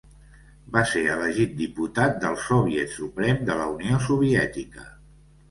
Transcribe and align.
Va 0.77 0.81
ser 0.91 1.03
elegit 1.15 1.53
diputat 1.59 2.17
del 2.23 2.39
Soviet 2.47 2.93
Suprem 2.97 3.45
de 3.51 3.59
la 3.61 3.69
Unió 3.75 4.01
Soviètica. 4.09 4.89